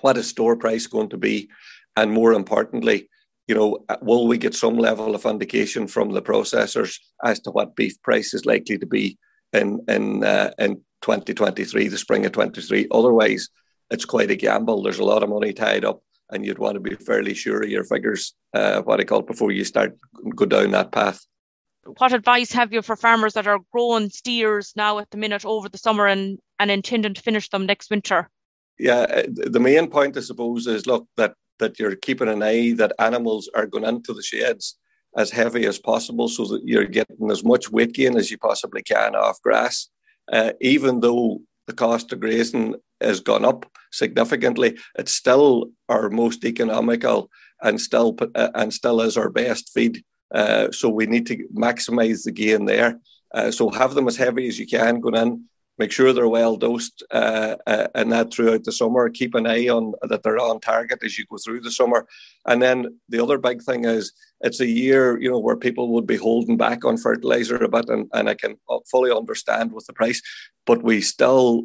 what 0.00 0.16
is 0.16 0.28
store 0.28 0.56
price 0.56 0.86
going 0.86 1.08
to 1.10 1.16
be, 1.16 1.48
and 1.96 2.10
more 2.10 2.32
importantly, 2.32 3.08
you 3.46 3.54
know, 3.54 3.84
will 4.00 4.26
we 4.26 4.38
get 4.38 4.54
some 4.54 4.76
level 4.76 5.14
of 5.14 5.26
indication 5.26 5.86
from 5.86 6.10
the 6.10 6.22
processors 6.22 6.98
as 7.22 7.40
to 7.40 7.50
what 7.50 7.76
beef 7.76 8.00
price 8.02 8.32
is 8.34 8.46
likely 8.46 8.78
to 8.78 8.86
be 8.86 9.18
in 9.54 9.80
in 9.88 10.24
uh, 10.24 10.50
in 10.58 10.76
2023, 11.02 11.88
the 11.88 11.98
spring 11.98 12.26
of 12.26 12.32
23? 12.32 12.88
Otherwise, 12.90 13.48
it's 13.90 14.04
quite 14.04 14.30
a 14.30 14.36
gamble. 14.36 14.82
There's 14.82 14.98
a 14.98 15.04
lot 15.04 15.22
of 15.22 15.28
money 15.28 15.52
tied 15.52 15.84
up, 15.84 16.02
and 16.30 16.44
you'd 16.44 16.58
want 16.58 16.74
to 16.74 16.80
be 16.80 16.94
fairly 16.96 17.34
sure 17.34 17.62
of 17.62 17.70
your 17.70 17.84
figures, 17.84 18.34
uh, 18.52 18.82
what 18.82 19.00
I 19.00 19.04
call 19.04 19.22
before 19.22 19.52
you 19.52 19.64
start 19.64 19.96
go 20.34 20.46
down 20.46 20.72
that 20.72 20.92
path. 20.92 21.24
What 21.98 22.14
advice 22.14 22.50
have 22.52 22.72
you 22.72 22.80
for 22.80 22.96
farmers 22.96 23.34
that 23.34 23.46
are 23.46 23.58
growing 23.70 24.08
steers 24.08 24.72
now 24.74 24.98
at 24.98 25.10
the 25.10 25.18
minute 25.18 25.44
over 25.44 25.68
the 25.68 25.76
summer 25.76 26.06
and, 26.06 26.38
and 26.58 26.70
intending 26.70 27.12
to 27.12 27.20
finish 27.20 27.50
them 27.50 27.66
next 27.66 27.90
winter? 27.90 28.30
Yeah, 28.78 29.00
uh, 29.00 29.22
the 29.28 29.60
main 29.60 29.88
point, 29.90 30.16
I 30.16 30.20
suppose, 30.20 30.66
is 30.66 30.86
look 30.86 31.06
that 31.16 31.34
that 31.60 31.78
you're 31.78 31.94
keeping 31.94 32.28
an 32.28 32.42
eye 32.42 32.72
that 32.76 32.94
animals 32.98 33.48
are 33.54 33.66
going 33.66 33.84
into 33.84 34.12
the 34.12 34.22
sheds 34.22 34.76
as 35.16 35.30
heavy 35.30 35.66
as 35.66 35.78
possible, 35.78 36.28
so 36.28 36.44
that 36.46 36.62
you're 36.64 36.86
getting 36.86 37.30
as 37.30 37.44
much 37.44 37.70
weight 37.70 37.92
gain 37.92 38.16
as 38.16 38.30
you 38.30 38.38
possibly 38.38 38.82
can 38.82 39.14
off 39.14 39.40
grass. 39.42 39.88
Uh, 40.32 40.52
even 40.60 41.00
though 41.00 41.40
the 41.66 41.72
cost 41.72 42.12
of 42.12 42.20
grazing 42.20 42.74
has 43.00 43.20
gone 43.20 43.44
up 43.44 43.66
significantly, 43.92 44.76
it's 44.98 45.12
still 45.12 45.70
our 45.88 46.10
most 46.10 46.44
economical 46.44 47.30
and 47.62 47.80
still 47.80 48.16
uh, 48.34 48.50
and 48.54 48.72
still 48.72 49.00
is 49.00 49.16
our 49.16 49.30
best 49.30 49.70
feed. 49.72 50.02
Uh, 50.34 50.70
so 50.72 50.88
we 50.88 51.06
need 51.06 51.26
to 51.26 51.46
maximise 51.54 52.24
the 52.24 52.32
gain 52.32 52.64
there. 52.64 52.98
Uh, 53.32 53.50
so 53.50 53.70
have 53.70 53.94
them 53.94 54.08
as 54.08 54.16
heavy 54.16 54.48
as 54.48 54.58
you 54.58 54.66
can 54.66 55.00
going 55.00 55.16
in 55.16 55.44
make 55.78 55.90
sure 55.90 56.12
they're 56.12 56.28
well 56.28 56.56
dosed 56.56 57.02
uh, 57.10 57.56
uh, 57.66 57.88
and 57.94 58.12
that 58.12 58.32
throughout 58.32 58.64
the 58.64 58.72
summer. 58.72 59.08
Keep 59.08 59.34
an 59.34 59.46
eye 59.46 59.68
on 59.68 59.94
that 60.02 60.22
they're 60.22 60.38
on 60.38 60.60
target 60.60 61.00
as 61.04 61.18
you 61.18 61.24
go 61.28 61.36
through 61.38 61.60
the 61.60 61.70
summer. 61.70 62.06
And 62.46 62.62
then 62.62 62.98
the 63.08 63.22
other 63.22 63.38
big 63.38 63.62
thing 63.62 63.84
is 63.84 64.12
it's 64.40 64.60
a 64.60 64.66
year, 64.66 65.20
you 65.20 65.30
know, 65.30 65.38
where 65.38 65.56
people 65.56 65.88
would 65.90 66.06
be 66.06 66.16
holding 66.16 66.56
back 66.56 66.84
on 66.84 66.96
fertilizer 66.96 67.56
a 67.56 67.68
bit, 67.68 67.88
and, 67.88 68.08
and 68.12 68.28
I 68.28 68.34
can 68.34 68.56
fully 68.90 69.10
understand 69.10 69.72
with 69.72 69.86
the 69.86 69.92
price. 69.92 70.22
But 70.66 70.82
we 70.82 71.00
still, 71.00 71.64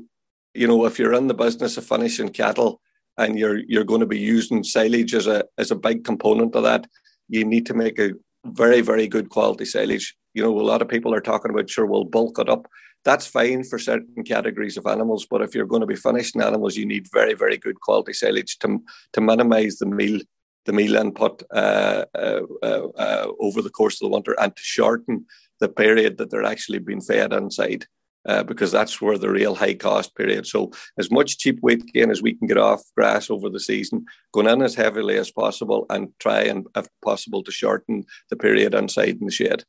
you 0.54 0.68
know, 0.68 0.86
if 0.86 0.98
you're 0.98 1.13
in 1.13 1.28
the 1.28 1.34
business 1.34 1.78
of 1.78 1.86
finishing 1.86 2.30
cattle 2.30 2.82
and 3.18 3.38
you're 3.38 3.60
you're 3.68 3.84
going 3.84 4.00
to 4.00 4.06
be 4.06 4.20
using 4.20 4.63
silage 4.63 5.13
as 5.13 5.28
a 5.28 5.44
as 5.58 5.72
a 5.72 5.75
big 5.75 6.04
component 6.04 6.56
of 6.56 6.63
that, 6.63 6.88
you 7.28 7.46
need 7.46 7.66
to 7.68 7.74
make 7.74 8.00
a 8.00 8.13
very 8.46 8.82
very 8.82 9.08
good 9.08 9.30
quality 9.30 9.66
silage. 9.66 10.16
You 10.34 10.44
know, 10.44 10.60
a 10.60 10.62
lot 10.62 10.82
of 10.82 10.88
people 10.88 11.13
are 11.13 11.22
talking 11.22 11.51
about 11.51 11.70
sure 11.70 11.86
we'll 11.86 12.06
bulk 12.06 12.39
it 12.39 12.50
up 12.50 12.68
that's 13.06 13.27
fine 13.27 13.63
for 13.63 13.79
certain 13.79 14.24
categories 14.24 14.77
of 14.77 14.86
animals, 14.86 15.25
but 15.29 15.41
if 15.41 15.56
you're 15.56 15.65
going 15.65 15.82
to 15.82 15.88
be 15.88 15.96
finishing 15.96 16.41
animals, 16.41 16.75
you 16.75 16.86
need 16.86 17.08
very, 17.12 17.34
very 17.34 17.58
good 17.58 17.79
quality 17.79 18.13
silage 18.13 18.60
to, 18.60 18.84
to 19.13 19.22
minimize 19.22 19.77
the 19.77 19.86
meal 19.86 20.20
the 20.65 20.74
meal 20.74 20.98
input 20.98 21.41
uh, 21.51 22.06
uh, 22.13 22.41
uh, 22.62 22.88
uh, 22.96 23.27
over 23.39 23.62
the 23.62 23.72
course 23.72 23.96
of 23.96 24.06
the 24.06 24.13
winter 24.13 24.36
and 24.39 24.56
to 24.56 24.62
shorten 24.62 25.25
the 25.60 25.70
period 25.70 26.18
that 26.18 26.29
they're 26.29 26.44
actually 26.44 26.77
being 26.77 27.01
fed 27.01 27.34
inside. 27.34 27.86
Uh, 28.27 28.44
because 28.44 28.70
that's 28.70 29.01
where 29.01 29.18
the 29.18 29.29
real 29.29 29.56
high 29.56 29.74
cost 29.74 30.13
period. 30.13 30.46
So, 30.46 30.72
as 30.98 31.10
much 31.10 31.38
cheap 31.38 31.58
weight 31.62 31.86
gain 31.94 32.12
as 32.12 32.22
we 32.22 32.34
can 32.34 32.48
get 32.48 32.58
off 32.58 32.84
grass 32.96 33.29
over 33.29 33.50
the 33.50 33.62
season, 33.62 34.06
going 34.34 34.48
in 34.48 34.62
as 34.62 34.75
heavily 34.75 35.18
as 35.18 35.32
possible, 35.32 35.86
and 35.89 36.10
try 36.20 36.41
and, 36.41 36.68
if 36.75 36.86
possible, 37.01 37.41
to 37.44 37.51
shorten 37.51 38.03
the 38.29 38.36
period 38.36 38.75
inside 38.75 39.18
in 39.22 39.25
the 39.25 39.32
shed. 39.32 39.63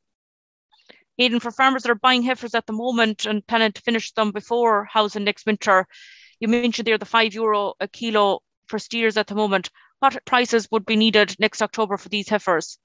Aidan, 1.20 1.40
for 1.40 1.50
farmers 1.50 1.82
that 1.82 1.90
are 1.90 1.96
buying 1.96 2.22
heifers 2.22 2.54
at 2.54 2.66
the 2.66 2.72
moment 2.72 3.26
and 3.26 3.46
planning 3.46 3.72
to 3.72 3.82
finish 3.82 4.12
them 4.12 4.32
before 4.32 4.88
housing 4.90 5.24
next 5.24 5.44
winter, 5.44 5.86
you 6.40 6.48
mentioned 6.48 6.86
there 6.86 6.96
the 6.96 7.04
five 7.04 7.34
euro 7.34 7.74
a 7.78 7.86
kilo 7.86 8.40
for 8.68 8.78
steers 8.78 9.16
at 9.16 9.26
the 9.26 9.34
moment. 9.34 9.70
What 9.98 10.24
prices 10.24 10.68
would 10.70 10.86
be 10.86 10.96
needed 10.96 11.36
next 11.38 11.60
October 11.60 11.98
for 11.98 12.08
these 12.08 12.28
heifers? 12.28 12.78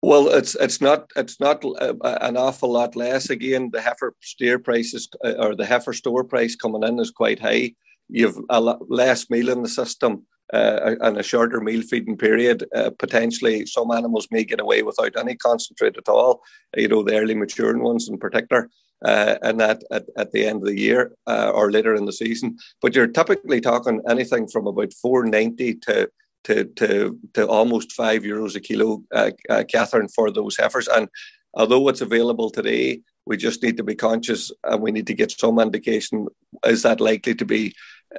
Well, 0.00 0.28
it's 0.28 0.54
it's 0.54 0.80
not 0.80 1.10
it's 1.14 1.38
not 1.38 1.64
uh, 1.64 1.94
an 2.02 2.36
awful 2.36 2.72
lot 2.72 2.96
less. 2.96 3.30
Again, 3.30 3.70
the 3.72 3.80
heifer 3.80 4.14
steer 4.20 4.58
prices 4.58 5.08
uh, 5.24 5.34
or 5.38 5.54
the 5.54 5.66
heifer 5.66 5.92
store 5.92 6.24
price 6.24 6.56
coming 6.56 6.82
in 6.82 6.98
is 6.98 7.10
quite 7.10 7.40
high. 7.40 7.74
You've 8.08 8.38
a 8.48 8.60
lot 8.60 8.90
less 8.90 9.30
meal 9.30 9.50
in 9.50 9.62
the 9.62 9.68
system 9.68 10.26
uh, 10.52 10.96
and 11.00 11.16
a 11.18 11.22
shorter 11.22 11.60
meal 11.60 11.82
feeding 11.82 12.16
period, 12.16 12.64
uh, 12.74 12.90
potentially 12.98 13.66
some 13.66 13.90
animals 13.90 14.28
may 14.30 14.44
get 14.44 14.60
away 14.60 14.82
without 14.82 15.16
any 15.16 15.34
concentrate 15.36 15.96
at 15.96 16.08
all, 16.08 16.42
you 16.76 16.88
know, 16.88 17.02
the 17.02 17.16
early 17.16 17.34
maturing 17.34 17.82
ones 17.82 18.08
in 18.08 18.18
particular. 18.18 18.68
Uh, 19.04 19.36
and 19.42 19.58
that 19.58 19.82
at, 19.90 20.04
at 20.16 20.30
the 20.30 20.46
end 20.46 20.62
of 20.62 20.68
the 20.68 20.78
year 20.78 21.10
uh, 21.26 21.50
or 21.52 21.72
later 21.72 21.96
in 21.96 22.04
the 22.04 22.12
season. 22.12 22.56
But 22.80 22.94
you're 22.94 23.08
typically 23.08 23.60
talking 23.60 24.00
anything 24.08 24.46
from 24.46 24.68
about 24.68 24.92
490 24.92 25.74
to 25.74 26.08
to 26.44 26.64
to, 26.64 27.18
to 27.34 27.48
almost 27.48 27.92
five 27.92 28.22
euros 28.22 28.54
a 28.54 28.60
kilo, 28.60 29.02
uh, 29.12 29.30
uh, 29.50 29.64
Catherine, 29.68 30.08
for 30.08 30.30
those 30.30 30.56
heifers. 30.56 30.86
And 30.86 31.08
although 31.54 31.88
it's 31.88 32.00
available 32.00 32.50
today, 32.50 33.00
we 33.26 33.36
just 33.36 33.62
need 33.62 33.76
to 33.76 33.84
be 33.84 33.94
conscious 33.94 34.50
and 34.64 34.82
we 34.82 34.92
need 34.92 35.06
to 35.06 35.14
get 35.14 35.30
some 35.30 35.58
indication 35.58 36.26
is 36.66 36.82
that 36.82 37.00
likely 37.00 37.34
to 37.36 37.44
be 37.44 37.74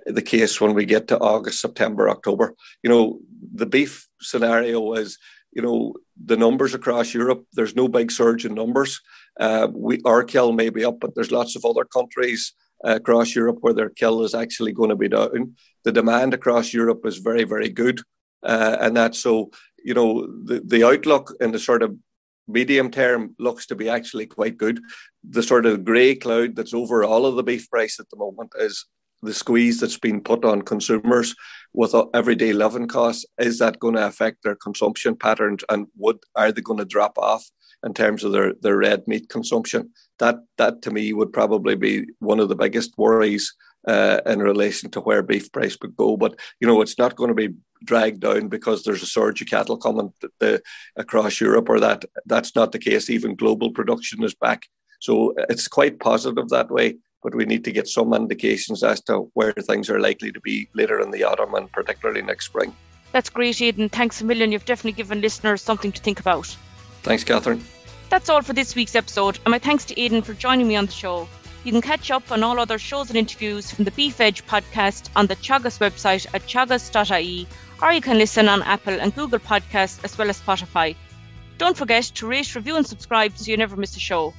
the 0.05 0.21
case 0.21 0.59
when 0.59 0.73
we 0.73 0.85
get 0.85 1.07
to 1.07 1.19
August, 1.19 1.59
September, 1.59 2.09
October. 2.09 2.55
You 2.81 2.89
know, 2.89 3.19
the 3.53 3.65
beef 3.65 4.07
scenario 4.21 4.93
is, 4.93 5.17
you 5.51 5.61
know, 5.61 5.93
the 6.23 6.37
numbers 6.37 6.73
across 6.73 7.13
Europe, 7.13 7.45
there's 7.53 7.75
no 7.75 7.87
big 7.87 8.11
surge 8.11 8.45
in 8.45 8.53
numbers. 8.53 9.01
Uh, 9.39 9.67
we, 9.73 9.99
our 10.05 10.23
kill 10.23 10.51
may 10.51 10.69
be 10.69 10.85
up, 10.85 10.99
but 10.99 11.15
there's 11.15 11.31
lots 11.31 11.55
of 11.55 11.65
other 11.65 11.85
countries 11.85 12.53
uh, 12.85 12.95
across 12.95 13.35
Europe 13.35 13.57
where 13.61 13.73
their 13.73 13.89
kill 13.89 14.23
is 14.23 14.35
actually 14.35 14.71
going 14.71 14.89
to 14.89 14.95
be 14.95 15.09
down. 15.09 15.55
The 15.83 15.91
demand 15.91 16.33
across 16.33 16.73
Europe 16.73 17.05
is 17.05 17.17
very, 17.17 17.43
very 17.43 17.69
good. 17.69 18.01
Uh, 18.43 18.77
and 18.79 18.95
that's 18.95 19.19
so, 19.19 19.51
you 19.83 19.93
know, 19.93 20.27
the, 20.43 20.61
the 20.65 20.85
outlook 20.85 21.33
in 21.39 21.51
the 21.51 21.59
sort 21.59 21.81
of 21.81 21.95
medium 22.47 22.91
term 22.91 23.35
looks 23.39 23.65
to 23.67 23.75
be 23.75 23.89
actually 23.89 24.25
quite 24.25 24.57
good. 24.57 24.81
The 25.27 25.43
sort 25.43 25.65
of 25.65 25.85
grey 25.85 26.15
cloud 26.15 26.55
that's 26.55 26.73
over 26.73 27.03
all 27.03 27.25
of 27.25 27.35
the 27.35 27.43
beef 27.43 27.69
price 27.69 27.99
at 27.99 28.09
the 28.09 28.17
moment 28.17 28.51
is 28.59 28.85
the 29.23 29.33
squeeze 29.33 29.79
that's 29.79 29.97
been 29.97 30.21
put 30.21 30.45
on 30.45 30.61
consumers 30.61 31.35
with 31.73 31.95
everyday 32.13 32.53
living 32.53 32.87
costs 32.87 33.25
is 33.39 33.59
that 33.59 33.79
going 33.79 33.95
to 33.95 34.05
affect 34.05 34.43
their 34.43 34.55
consumption 34.55 35.15
patterns? 35.15 35.63
And 35.69 35.87
would 35.97 36.19
are 36.35 36.51
they 36.51 36.61
going 36.61 36.79
to 36.79 36.85
drop 36.85 37.17
off 37.17 37.49
in 37.83 37.93
terms 37.93 38.23
of 38.23 38.31
their, 38.31 38.53
their 38.61 38.77
red 38.77 39.07
meat 39.07 39.29
consumption? 39.29 39.91
That 40.19 40.37
that 40.57 40.81
to 40.83 40.91
me 40.91 41.13
would 41.13 41.33
probably 41.33 41.75
be 41.75 42.05
one 42.19 42.39
of 42.39 42.49
the 42.49 42.55
biggest 42.55 42.97
worries 42.97 43.53
uh, 43.87 44.21
in 44.25 44.39
relation 44.39 44.89
to 44.91 45.01
where 45.01 45.23
beef 45.23 45.51
price 45.51 45.77
would 45.81 45.95
go. 45.95 46.15
But 46.15 46.39
you 46.59 46.67
know 46.67 46.81
it's 46.81 46.99
not 46.99 47.15
going 47.15 47.29
to 47.29 47.33
be 47.33 47.55
dragged 47.83 48.21
down 48.21 48.47
because 48.47 48.83
there's 48.83 49.03
a 49.03 49.07
surge 49.07 49.41
of 49.41 49.47
cattle 49.47 49.77
coming 49.77 50.13
across 50.95 51.41
Europe 51.41 51.67
or 51.69 51.79
that 51.79 52.05
that's 52.25 52.55
not 52.55 52.71
the 52.71 52.79
case. 52.79 53.09
Even 53.09 53.35
global 53.35 53.71
production 53.71 54.23
is 54.23 54.35
back. 54.35 54.67
So 55.01 55.33
it's 55.49 55.67
quite 55.67 55.99
positive 55.99 56.47
that 56.49 56.71
way 56.71 56.95
but 57.23 57.33
we 57.33 57.45
need 57.45 57.63
to 57.63 57.71
get 57.71 57.87
some 57.87 58.13
indications 58.13 58.83
as 58.83 59.01
to 59.01 59.29
where 59.33 59.53
things 59.53 59.89
are 59.89 59.99
likely 59.99 60.31
to 60.31 60.39
be 60.41 60.69
later 60.73 60.99
in 60.99 61.11
the 61.11 61.23
autumn 61.23 61.53
and 61.55 61.71
particularly 61.71 62.21
next 62.21 62.47
spring. 62.47 62.75
That's 63.11 63.29
great, 63.29 63.61
Aidan. 63.61 63.89
Thanks 63.89 64.21
a 64.21 64.25
million. 64.25 64.51
You've 64.51 64.65
definitely 64.65 64.93
given 64.93 65.21
listeners 65.21 65.61
something 65.61 65.91
to 65.91 66.01
think 66.01 66.19
about. 66.19 66.47
Thanks, 67.03 67.23
Catherine. 67.23 67.63
That's 68.09 68.29
all 68.29 68.41
for 68.41 68.53
this 68.53 68.75
week's 68.75 68.95
episode, 68.95 69.39
and 69.45 69.51
my 69.51 69.59
thanks 69.59 69.85
to 69.85 69.99
Aidan 69.99 70.21
for 70.21 70.33
joining 70.33 70.67
me 70.67 70.75
on 70.75 70.85
the 70.85 70.91
show. 70.91 71.27
You 71.63 71.71
can 71.71 71.81
catch 71.81 72.11
up 72.11 72.31
on 72.31 72.43
all 72.43 72.59
other 72.59 72.77
shows 72.77 73.09
and 73.09 73.17
interviews 73.17 73.71
from 73.71 73.85
the 73.85 73.91
Beef 73.91 74.19
Edge 74.19 74.45
podcast 74.45 75.09
on 75.15 75.27
the 75.27 75.35
Teagasc 75.37 75.79
website 75.79 76.27
at 76.33 76.41
teagasc.ie, 76.41 77.47
or 77.81 77.91
you 77.91 78.01
can 78.01 78.17
listen 78.17 78.49
on 78.49 78.63
Apple 78.63 78.99
and 78.99 79.15
Google 79.15 79.39
Podcasts 79.39 80.03
as 80.03 80.17
well 80.17 80.29
as 80.29 80.41
Spotify. 80.41 80.95
Don't 81.57 81.77
forget 81.77 82.03
to 82.03 82.27
rate, 82.27 82.53
review, 82.55 82.75
and 82.75 82.85
subscribe 82.85 83.37
so 83.37 83.49
you 83.49 83.57
never 83.57 83.77
miss 83.77 83.95
a 83.95 83.99
show. 83.99 84.33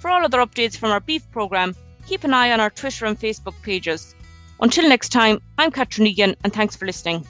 For 0.00 0.10
all 0.10 0.24
other 0.24 0.38
updates 0.38 0.76
from 0.76 0.90
our 0.90 1.00
beef 1.00 1.28
programme, 1.30 1.74
keep 2.06 2.24
an 2.24 2.32
eye 2.32 2.52
on 2.52 2.60
our 2.60 2.70
Twitter 2.70 3.04
and 3.04 3.18
Facebook 3.18 3.54
pages. 3.62 4.14
Until 4.60 4.88
next 4.88 5.10
time, 5.10 5.40
I'm 5.58 5.70
Catherine 5.70 6.06
Egan, 6.06 6.36
and 6.44 6.52
thanks 6.52 6.76
for 6.76 6.86
listening. 6.86 7.26